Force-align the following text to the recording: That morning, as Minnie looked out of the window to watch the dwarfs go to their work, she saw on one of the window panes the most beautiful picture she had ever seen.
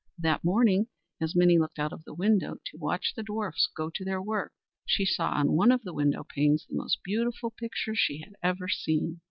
That 0.17 0.43
morning, 0.43 0.87
as 1.21 1.35
Minnie 1.35 1.59
looked 1.59 1.77
out 1.77 1.93
of 1.93 2.05
the 2.05 2.15
window 2.15 2.55
to 2.65 2.77
watch 2.79 3.13
the 3.15 3.21
dwarfs 3.21 3.67
go 3.77 3.91
to 3.91 4.03
their 4.03 4.19
work, 4.19 4.51
she 4.83 5.05
saw 5.05 5.33
on 5.33 5.51
one 5.51 5.71
of 5.71 5.83
the 5.83 5.93
window 5.93 6.25
panes 6.27 6.65
the 6.67 6.75
most 6.75 7.03
beautiful 7.03 7.51
picture 7.51 7.93
she 7.93 8.17
had 8.21 8.33
ever 8.41 8.67
seen. 8.67 9.19